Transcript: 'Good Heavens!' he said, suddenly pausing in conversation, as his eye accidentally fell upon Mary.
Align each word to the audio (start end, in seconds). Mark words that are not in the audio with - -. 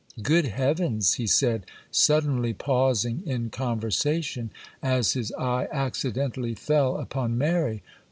'Good 0.23 0.45
Heavens!' 0.47 1.13
he 1.13 1.27
said, 1.27 1.67
suddenly 1.91 2.53
pausing 2.55 3.21
in 3.23 3.51
conversation, 3.51 4.49
as 4.81 5.13
his 5.13 5.31
eye 5.33 5.67
accidentally 5.71 6.55
fell 6.55 6.97
upon 6.97 7.37
Mary. 7.37 7.83